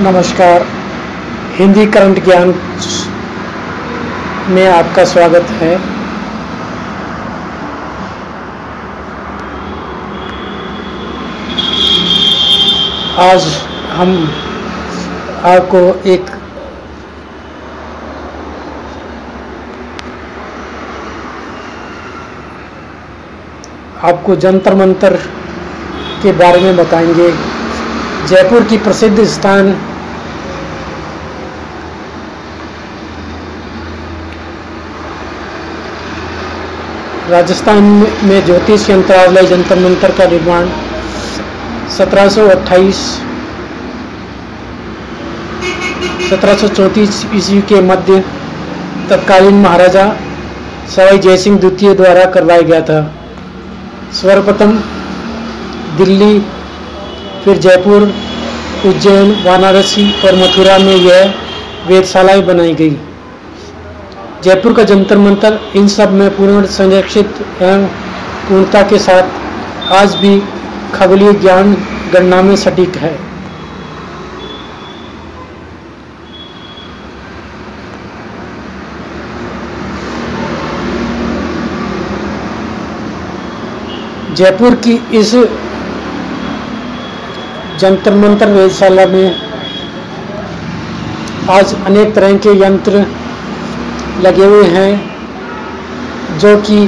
[0.00, 0.62] नमस्कार।
[1.54, 2.52] हिंदी करंट ज्ञान
[4.48, 5.74] में आपका स्वागत है।
[13.24, 13.48] आज
[13.90, 14.14] हम
[15.44, 16.30] आपको एक
[24.04, 25.16] आपको जंतर मंतर
[26.22, 27.30] के बारे में बताएँगे।
[28.28, 29.72] जयपुर की प्रसिद्ध स्थान
[37.30, 37.82] राजस्थान
[38.24, 40.68] में ज्योतिष यंत्रालय जंतर मंतर का निर्माण
[41.96, 43.02] 1728
[46.30, 48.24] 1734 ईस्वी के मध्य
[49.10, 50.06] तत्कालीन महाराजा
[50.96, 53.00] सवाई जयसिंह द्वितीय द्वारा करवाया गया था।
[54.22, 54.72] सर्वप्रथम
[55.96, 56.38] दिल्ली,
[57.44, 58.14] फिर जयपुर,
[58.86, 61.34] उज्जैन, वाराणसी और मथुरा में यह
[61.86, 62.96] वेधशालाएँ बनाई गई।
[64.44, 67.84] जयपुर का जंतर मंतर, इन सब में पूर्ण संरक्षित एवं
[68.48, 70.38] पूर्णता के साथ आज भी
[70.94, 71.74] खगोलीय ज्ञान
[72.12, 73.18] गणना में सटीक है।
[84.34, 85.34] जयपुर की इस
[87.80, 89.36] जंतर मंतर वेधशाला में
[91.50, 93.06] आज अनेक तरह के यंत्र
[94.20, 94.92] लगे हुए हैं,
[96.38, 96.84] जो कि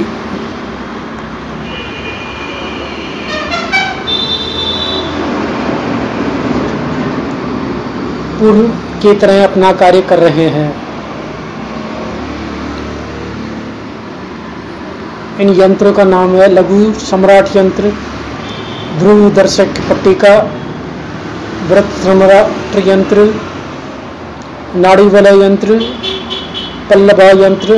[8.39, 8.67] पूर्व
[9.01, 10.71] की तरह अपना कार्य कर रहे हैं।
[15.41, 17.91] इन यंत्रों का नाम है लघु सम्राट यंत्र
[18.99, 20.35] ध्रुव दर्शक पट्टिका,
[21.69, 23.33] व्रत सम्राट यंत्र
[24.75, 25.79] नाड़ी वलय यंत्र
[26.93, 27.75] पल्लभा यंत्र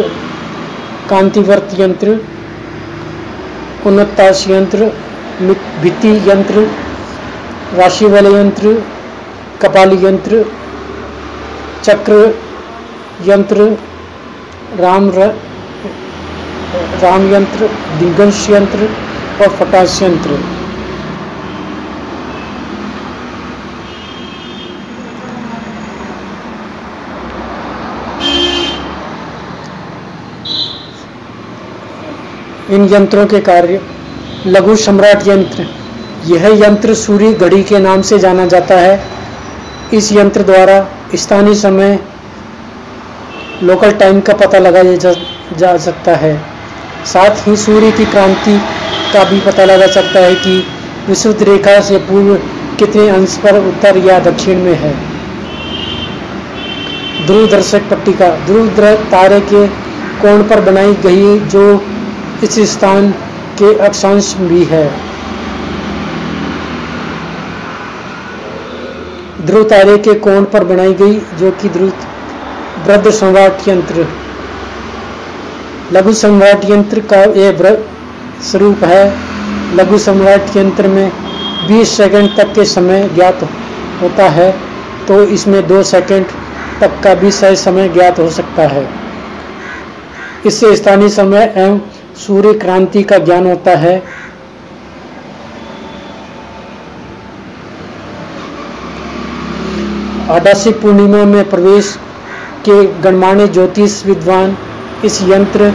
[1.10, 2.16] कांतिवर्त यंत्र
[3.88, 4.88] उन्नताश यंत्र
[5.84, 6.64] भित्ति यंत्र
[7.78, 8.74] राशि वाले यंत्र
[9.62, 10.44] कपाली यंत्र
[11.86, 12.18] चक्र
[13.30, 13.70] यंत्र
[14.84, 15.32] राम र,
[17.04, 17.70] राम यंत्र
[18.00, 18.90] दिगंश यंत्र
[19.42, 20.40] और फटाश यंत्र
[32.72, 33.82] इन यंत्रों के कार्य।
[34.48, 35.66] लघु सम्राट यंत्र।
[36.26, 39.04] यह यंत्र सूर्य घड़ी के नाम से जाना जाता है।
[39.94, 40.78] इस यंत्र द्वारा
[41.16, 42.00] स्थानीय समय
[43.64, 45.14] लोकल टाइम का पता लगाया जा,
[45.58, 46.36] जा सकता है।
[47.06, 48.58] साथ ही सूर्य की क्रांति
[49.14, 50.58] का भी पता लगा सकता है कि
[51.08, 52.36] विशुद्ध रेखा से पूर्व
[52.80, 54.94] कितने अंश पर उत्तर या दक्षिण में है।
[57.26, 58.68] ध्रुव दर्शक पट्टिका ध्रुव
[59.12, 59.68] तारे के
[60.22, 61.64] कोण पर बनाई गई जो
[62.46, 63.10] इस स्थान
[63.60, 64.86] के अक्षांश भी है।
[69.46, 71.92] ध्रुव तारे के कोण पर बनाई गई, जो कि ध्रुव,
[72.86, 74.08] वृद्ध सम्राट यंत्र।
[75.94, 77.78] लघु सम्राट यंत्र का यह
[78.44, 79.04] स्वरूप है।
[79.76, 81.12] लघु सम्राट यंत्र में
[81.68, 83.44] 20 सेकंड तक के समय ज्ञात
[84.02, 84.52] होता है
[85.08, 86.26] तो इसमें दो सेकंड
[86.82, 88.88] तक का भी सही समय ज्ञात हो सकता है।
[90.46, 91.80] इससे स्थानीय समय एवं
[92.18, 93.96] सूर्य क्रांति का ज्ञान होता है।
[100.30, 101.96] आडासी पूर्णिमा में प्रवेश
[102.66, 104.58] के गणमान्य ज्योतिष विद्वान
[105.06, 105.70] इस यंत्र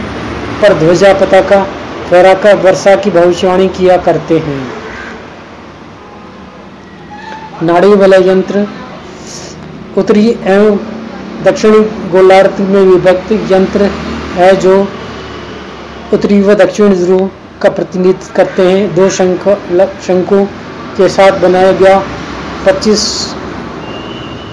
[0.61, 1.63] पर ध्वजा पताका
[2.09, 4.61] फहराकर वर्षा की भविष्यवाणी किया करते हैं।
[7.63, 8.65] नाड़ी वाला यंत्र
[9.97, 10.77] उत्तरी एवं
[11.43, 11.79] दक्षिणी
[12.09, 13.89] गोलार्ध में विभक्त यंत्र
[14.35, 14.75] है जो
[16.13, 17.29] उत्तरी व दक्षिण ध्रुव
[17.61, 19.47] का प्रतिनिधित्व करते हैं। दो शंख
[20.07, 20.43] शंकु
[20.97, 21.99] के साथ बनाया गया
[22.65, 23.03] 25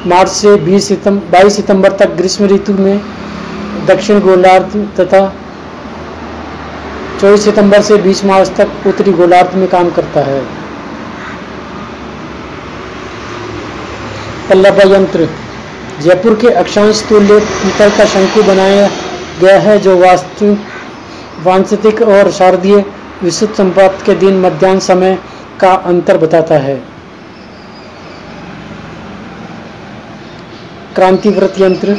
[0.07, 3.01] मार्च से 20 सितंबर 22 सितंबर तक ग्रीष्म ऋतु में
[3.87, 5.23] दक्षिण गोलार्ध तथा
[7.21, 10.41] 24 सितंबर से 20 मार्च तक उत्तरी गोलार्ध में काम करता है।
[14.49, 15.29] पल्लभ यंत्र,
[16.03, 18.89] जयपुर के अक्षांश तुल्य पीतल का शंकु बनाया
[19.41, 20.57] गया है, जो वास्तु
[21.45, 22.85] वांछिक और शारदीय
[23.23, 25.19] विशुद्ध संपात के दिन मध्यान्ह समय
[25.61, 26.77] का अंतर बताता है।
[30.95, 31.97] क्रांति व्रत यंत्र,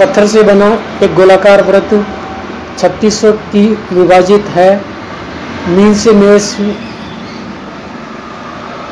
[0.00, 0.68] पत्थर से बना
[1.02, 1.94] एक गोलाकार व्रत
[2.78, 4.70] 3600 की विभाजित है।
[5.68, 6.54] मीन से मेष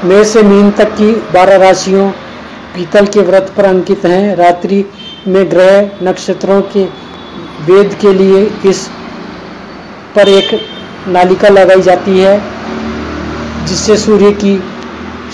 [0.04, 2.10] मेष से मीन तक की 12 राशियों
[2.74, 4.84] पीतल के व्रत पर अंकित हैं। रात्रि
[5.26, 6.84] में ग्रह नक्षत्रों के
[7.64, 8.88] वेद के लिए इस
[10.16, 10.60] पर एक
[11.08, 12.42] नालिका लगाई जाती है,
[13.66, 14.62] जिससे सूर्य की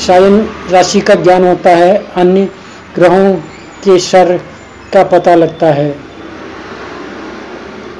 [0.06, 2.48] शायन राशि का ज्ञान होता है, अन्य
[2.94, 3.34] ग्रहों
[3.84, 4.40] के शर
[4.92, 5.94] का पता लगता है।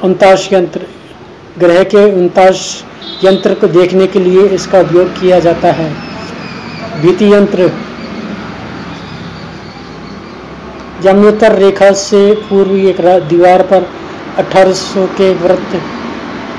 [0.05, 0.81] उनताश यंत्र,
[1.59, 2.85] ग्रह के उनताश
[3.25, 5.91] यंत्र को देखने के लिए इसका उपयोग किया जाता है।
[7.03, 7.71] भीति यंत्र,
[11.05, 13.89] यमुनोत्तर रेखा से पूर्व एक दीवार पर
[14.39, 15.81] 1800 के व्रत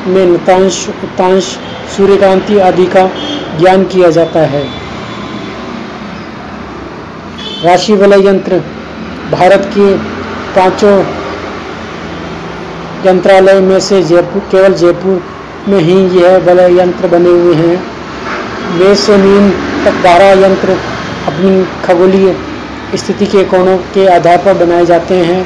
[0.08, 1.44] में नतांश उत्तांश
[1.98, 3.06] सूर्यकांति आदि का
[3.60, 4.64] ज्ञान किया जाता है।
[7.64, 8.60] राशि वलय यंत्र,
[9.32, 9.98] भारत के
[10.56, 10.98] पाँचों
[13.06, 15.24] यंत्रालय में से जयपुर, केवल जयपुर
[15.68, 17.84] में ही यह वलय यंत्र बने हुए हैं।
[18.78, 19.50] वे से मीन
[19.86, 20.78] तक बारह यंत्र
[21.28, 22.36] अपनी खगोलीय
[22.96, 25.46] स्थिति के कोणों के आधार पर बनाए जाते हैं।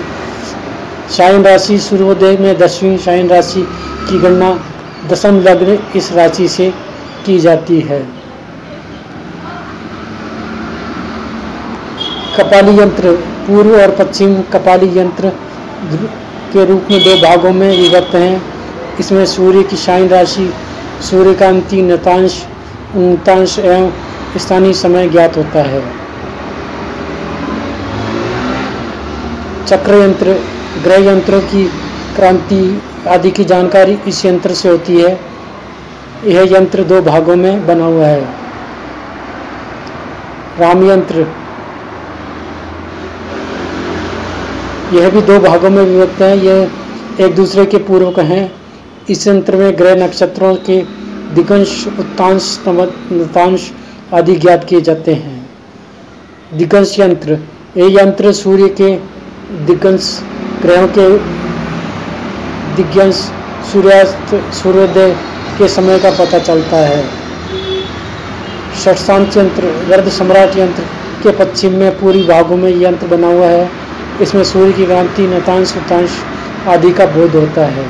[1.18, 3.68] शायन राशि सूर्योदय में दसवीं शायन राशि
[4.10, 4.50] की गणना
[5.10, 6.70] दशम लग्न इस राशि से
[7.26, 8.00] की जाती है।
[12.38, 13.12] कपाली यंत्र,
[13.48, 15.30] पूर्व और पश्चिम कपाली यंत्र
[16.54, 18.42] के रूप में दो भागों में विभक्त हैं।
[19.00, 20.54] इसमें सूर्य की शाइन राशि,
[21.02, 22.44] सूर्यकांति नतांश
[22.96, 23.92] उनतांश एवं
[24.38, 25.82] स्थानीय समय ज्ञात होता है।
[29.68, 30.36] चक्र यंत्र,
[30.84, 31.64] ग्रह यंत्रों की
[32.16, 35.20] क्रांति आदि की जानकारी इस यंत्र से होती है।
[36.26, 38.22] यह यंत्र दो भागों में बना हुआ है।
[40.60, 41.28] राम यंत्र।
[44.94, 46.70] यह भी दो भागों में विभक्त है। यह
[47.22, 48.52] एक दूसरे के पूर्वक हैं।
[49.10, 50.82] इस यंत्र में ग्रह नक्षत्रों के
[51.34, 53.72] दिगंश उत्तांश नतांश
[54.14, 55.50] आदि ज्ञात किए जाते हैं।
[56.54, 57.40] दिगंश यंत्र।
[57.78, 58.96] यह यंत्र सूर्य के
[59.66, 60.22] दिगंश
[60.62, 61.45] ग्रहों के
[62.76, 63.16] दिग्यांश
[63.72, 65.16] सूर्यास्त, सूर्योदय
[65.58, 67.04] के समय का पता चलता है।
[68.84, 70.84] षटशांत यंत्र वर्द सम्राट यंत्र
[71.24, 73.70] के पश्चिम में पूरी भागों में यंत्र बना हुआ है।
[74.22, 76.10] इसमें सूर्य की क्रांति, नतांश उतांश
[76.68, 77.86] आदि का बोध होता है।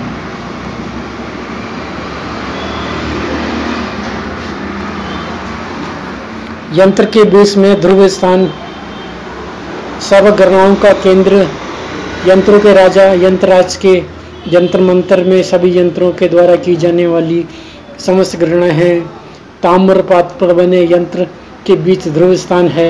[6.74, 8.50] यंत्र के बीच में ध्रुव स्थान
[10.02, 11.48] सर्वगणनाओं का केंद्र,
[12.28, 14.15] यंत्रों के राजा, यंत्रराज के
[14.48, 17.46] यंत्र मंत्र में सभी यंत्रों के द्वारा की जाने वाली
[18.00, 19.00] समस्त गणना है।
[19.64, 21.24] ताम्र पात्र पर बने यंत्र
[21.68, 22.90] के बीच ध्रुव स्थान है।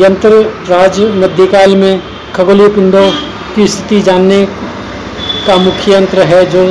[0.00, 0.30] यंत्र
[0.68, 2.02] राज मध्यकाल में
[2.34, 3.10] खगोलीय पिंडों
[3.54, 4.44] की स्थिति जानने
[5.46, 6.66] का मुख्य यंत्र है, जो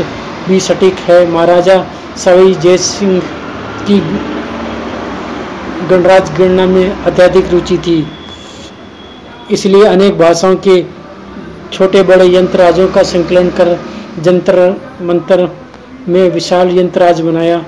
[0.47, 1.85] भी सटीक है। महाराजा
[2.17, 3.19] सवई जय सिंह
[3.87, 3.99] की
[5.89, 8.05] गणराज गणना में अत्यधिक रुचि थी।
[9.51, 10.81] इसलिए अनेक भाषाओं के
[11.73, 13.77] छोटे बड़े यंत्रराजों का संकलन कर
[14.19, 14.59] जंतर
[15.01, 15.49] मंत्र
[16.07, 17.63] में विशाल यंत्रराज बनाया।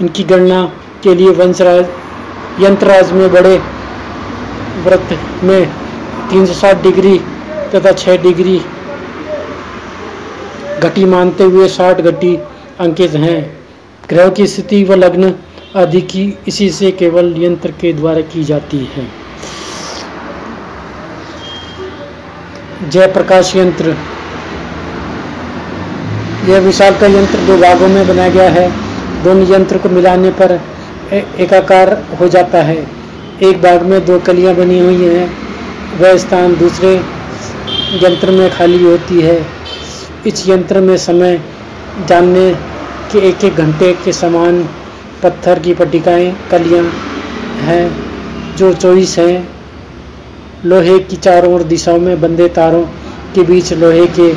[0.00, 0.62] इनकी गणना
[1.02, 3.56] के लिए वंशराज यंत्रराज में बड़े
[4.84, 5.66] व्रत में
[6.30, 7.18] 360 डिग्री
[7.74, 8.58] तथा 6 डिग्री
[10.80, 12.34] घटी मानते हुए 60 घटी
[12.80, 13.40] अंकित हैं।
[14.08, 15.34] ग्रह की स्थिति व लग्न
[15.76, 19.06] आदि की इसी से केवल यंत्र के द्वारा की जाती है।
[22.82, 23.94] जय प्रकाश यंत्र।
[26.48, 28.70] यह विशाल का यंत्र दो भागों में बनाया गया है।
[29.24, 30.58] दोनों यंत्र को मिलाने पर
[31.12, 32.76] एकाकार हो जाता है।
[33.42, 35.30] एक भाग में दो कलियाँ बनी हुई हैं।
[36.00, 36.94] वह स्थान दूसरे
[38.02, 39.38] यंत्र में खाली होती है।
[40.26, 41.40] इस यंत्र में समय
[42.08, 42.50] जानने
[43.12, 44.62] के एक एक घंटे के समान
[45.22, 46.84] पत्थर की पट्टिकाएँ, कलियाँ
[47.62, 47.84] हैं,
[48.56, 49.59] जो चौबीस हैं।
[50.64, 52.82] लोहे की चारों ओर दिशाओं में बंधे तारों
[53.34, 54.32] के बीच लोहे के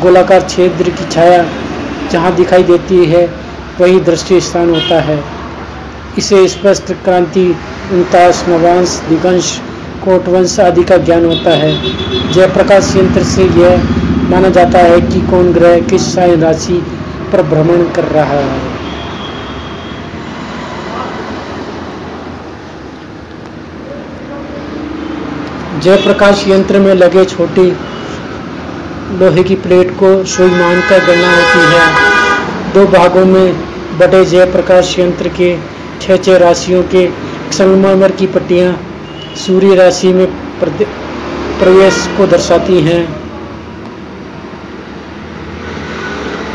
[0.00, 1.44] गोलाकार क्षेत्र की छाया
[2.12, 3.26] जहाँ दिखाई देती है,
[3.80, 5.22] वही दृष्टि स्थान होता है।
[6.18, 7.56] इसे स्पष्ट क्रांति
[7.92, 9.60] उनताश नवांश दिगंश,
[10.04, 11.72] कोटवंश आदि का ज्ञान होता है।
[12.32, 13.82] जयप्रकाश यंत्र से यह
[14.30, 16.82] माना जाता है कि कौन ग्रह किस राशि
[17.32, 18.75] पर भ्रमण कर रहा है।
[25.82, 27.70] जयप्रकाश यंत्र में लगे छोटी
[29.18, 33.52] लोहे की प्लेट को सुई मानकर गणना होती है। दो भागों में
[33.98, 35.56] बटे जयप्रकाश यंत्र के
[36.00, 37.06] छः छः राशियों के
[37.52, 38.72] संगमरमर की पट्टियाँ
[39.36, 40.26] सूर्य राशि में
[40.60, 43.02] प्रवेश को दर्शाती हैं।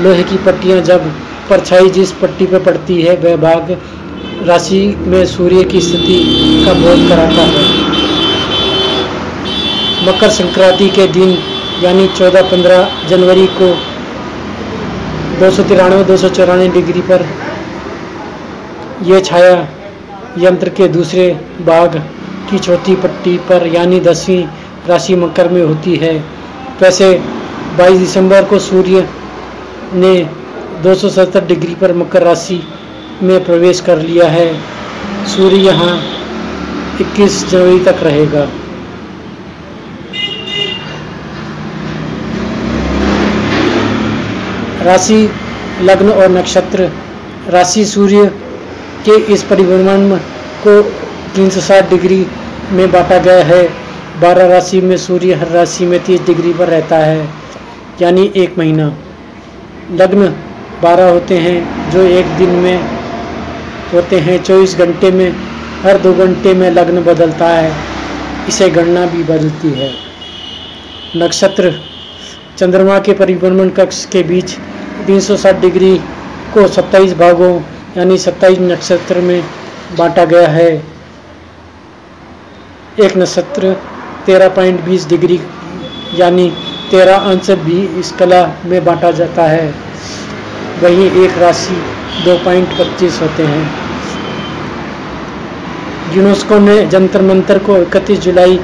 [0.01, 1.11] लोहे की पट्टियाँ जब
[1.49, 3.77] परछाई जिस पट्टी पर पड़ती है, वह भाग
[4.47, 6.19] राशि में सूर्य की स्थिति
[6.65, 7.90] का बोध कराता है।
[10.03, 11.37] मकर संक्रांति के दिन,
[11.83, 13.67] यानी 14-15 जनवरी को
[15.39, 17.25] दो सौ तिरानवे, दो सौ चौरानवे डिग्री पर
[19.03, 19.67] यह छाया
[20.37, 21.29] यंत्र के दूसरे
[21.65, 21.95] भाग
[22.49, 24.43] की चौथी पट्टी पर, यानी दसवीं
[24.87, 26.13] राशि मकर में होती है।
[26.81, 27.11] वैसे
[27.77, 29.07] 22 दिसंबर को सूर्य
[29.93, 30.13] ने
[30.83, 32.61] 270 डिग्री पर मकर राशि
[33.23, 34.47] में प्रवेश कर लिया है।
[35.27, 35.93] सूर्य यहाँ
[37.01, 38.47] 21 जनवरी तक रहेगा।
[44.81, 45.29] राशि,
[45.81, 46.89] लग्न और नक्षत्र।
[47.49, 48.25] राशि सूर्य
[49.05, 50.17] के इस परिभ्रमण
[50.67, 50.81] को
[51.35, 52.25] 360 डिग्री
[52.71, 53.63] में बांटा गया है।
[54.21, 57.27] 12 राशि में सूर्य, हर राशि में 30 डिग्री पर रहता है,
[58.01, 58.93] यानी एक महीना।
[59.91, 60.27] लग्न
[60.81, 62.83] 12 होते हैं, जो एक दिन में
[63.93, 65.35] होते हैं। 24 घंटे में,
[65.83, 67.71] हर दो घंटे में लग्न बदलता है।
[68.47, 69.91] इसे गणना भी बदलती है।
[71.15, 71.73] नक्षत्र,
[72.57, 74.57] चंद्रमा के परिभ्रमण कक्ष के बीच
[75.05, 75.97] 360 डिग्री
[76.53, 77.61] को 27 भागों,
[77.97, 79.43] यानी 27 नक्षत्र में
[79.97, 80.83] बांटा गया है।
[82.99, 83.75] एक नक्षत्र
[84.25, 85.39] 13.20 डिग्री,
[86.15, 86.49] यानी
[86.91, 89.73] 13 अंश भी इस कला में बांटा जाता है।
[90.83, 91.75] वहीं एक राशि
[92.25, 93.69] 2.25 होते हैं।
[96.15, 98.59] यूनेस्को ने जंतर मंतर को 31 जुलाई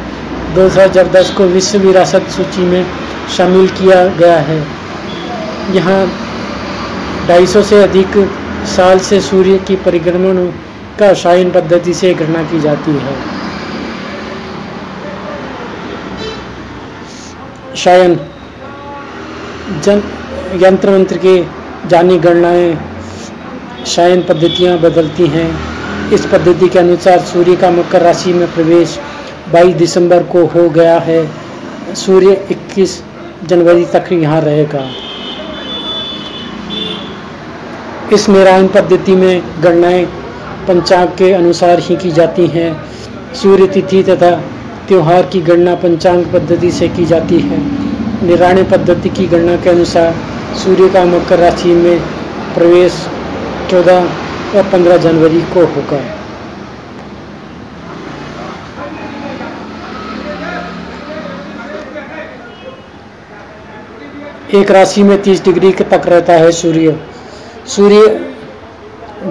[0.55, 2.85] 2010 को विश्व विरासत सूची में
[3.37, 4.67] शामिल किया गया है।
[5.71, 6.26] यहाँ
[7.27, 8.17] 250 से अधिक
[8.75, 10.45] साल से सूर्य की परिक्रमण
[10.99, 13.15] का शायन पद्धति से गणना की जाती है।
[17.75, 18.15] शायन
[19.83, 20.03] जन
[20.63, 21.35] यंत्र मंत्र के
[21.89, 22.77] जानी गणनाएँ
[23.85, 25.49] शायन पद्धतियाँ बदलती हैं।
[26.11, 28.99] इस पद्धति के अनुसार सूर्य का मकर राशि में प्रवेश
[29.53, 31.19] 22 दिसंबर को हो गया है।
[31.95, 33.01] सूर्य 21
[33.45, 34.87] जनवरी तक यहाँ रहेगा।
[38.13, 40.05] इस मेरायन पद्धति में गणनाएँ
[40.67, 42.69] पंचांग के अनुसार ही की जाती हैं।
[43.33, 44.29] सूर्य तिथि तथा
[44.87, 47.57] त्यौहार की गणना पंचांग पद्धति से की जाती है।
[48.27, 50.13] निराणे पद्धति की गणना के अनुसार
[50.55, 51.99] सूर्य का मकर राशि में
[52.55, 53.01] प्रवेश
[53.71, 54.07] 14
[54.55, 56.01] या 15 जनवरी को होगा।
[64.59, 66.97] एक राशि में 30 डिग्री तक रहता है सूर्य।
[67.67, 68.01] सूर्य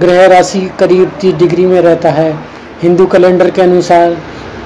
[0.01, 2.33] ग्रह राशि करीब 30 डिग्री में रहता है।
[2.83, 4.17] हिंदू कैलेंडर के अनुसार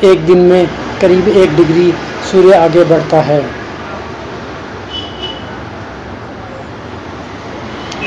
[0.05, 0.67] एक दिन में
[1.01, 1.93] करीब एक डिग्री
[2.31, 3.41] सूर्य आगे बढ़ता है।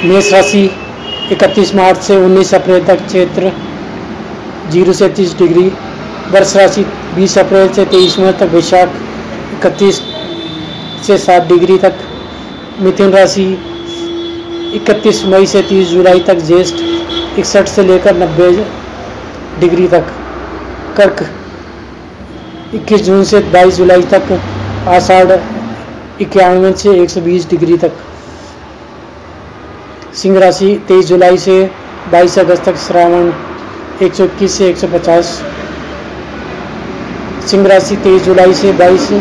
[0.06, 0.70] मेष राशि
[1.32, 3.52] 31 मार्च से 19 अप्रैल तक क्षेत्र
[4.72, 5.68] ज़ीरो से 30 डिग्री
[6.32, 8.90] वर्ष राशि 20 अप्रैल से 23 मई तक, वैशाख
[9.54, 10.02] इकतीस
[11.08, 11.94] से 7 डिग्री तक,
[12.82, 13.46] मिथुन राशि
[14.74, 16.76] 31 मई से 30 जुलाई तक ज्येष्ठ
[17.40, 18.64] इकसठ से लेकर 90
[19.60, 20.06] डिग्री तक,
[20.98, 21.24] कर्क
[22.76, 24.32] 21 जून से 22 जुलाई तक,
[24.88, 25.32] आषाढ़
[26.22, 27.92] इक्यानवे से 120 डिग्री तक।
[30.14, 31.58] सिंह राशि 23 जुलाई से
[32.12, 33.32] 22 अगस्त तक, श्रावण
[34.02, 35.32] 121 से 150
[37.50, 39.12] सिंह राशि 23 जुलाई से 22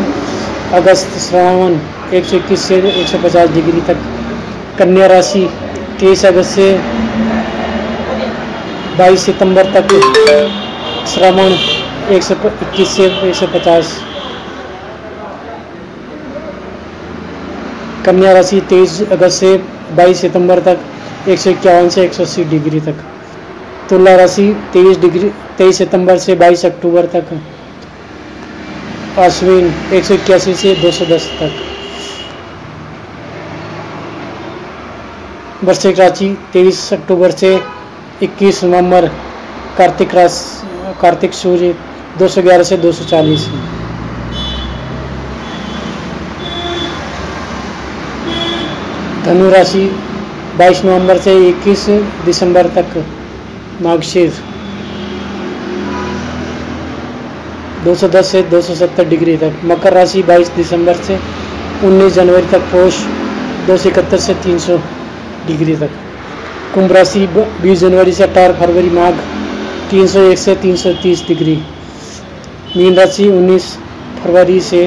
[0.73, 1.77] अगस्त, श्रावण
[2.13, 4.12] 121 से 150 डिग्री तक।
[4.79, 5.41] कन्या राशि
[6.01, 6.67] 23 अगस्त से
[8.99, 9.91] 22 सितंबर तक
[11.13, 11.53] श्रावण
[12.15, 13.91] 121 से 150
[18.05, 19.51] कन्या राशि 23 अगस्त से
[19.97, 23.03] 22 सितंबर तक एक सौ इक्यावन से 180 डिग्री तक।
[23.89, 27.37] तुला राशि 23 डिग्री 23 सितंबर से 22 अक्टूबर तक।
[29.19, 31.72] अश्विन एक सौ इक्यासी से 210 तक।
[35.63, 37.49] वृश्चिक राशि 23 अक्टूबर से
[38.23, 39.05] 21 नवंबर,
[39.77, 41.75] कार्तिक राशि कार्तिक सूर्य
[42.19, 43.45] 211 से 240
[49.25, 49.83] धनु राशि
[50.59, 51.87] 22 नवंबर से 21
[52.25, 52.97] दिसंबर तक
[53.81, 54.33] मार्गशीर
[57.85, 61.19] 210 से 270 डिग्री तक। मकर राशि 22 दिसंबर से
[61.85, 63.01] 19 जनवरी तक, पोष
[63.67, 64.77] दो सौ इकहत्तर से 300
[65.47, 65.89] डिग्री तक।
[66.73, 67.27] कुंभ राशि
[67.61, 69.13] 20 जनवरी से 18 फरवरी माघ
[69.89, 71.55] 301 से 330 डिग्री।
[72.77, 73.65] मीन राशि 19
[74.19, 74.85] फरवरी से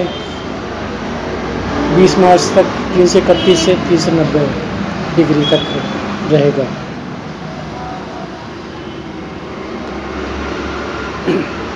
[1.97, 4.47] 20 मार्च तक, तीन सौ इकतीस से तीन सौ नब्बे
[5.17, 6.65] डिग्री तक रहेगा।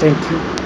[0.03, 0.60] Thank you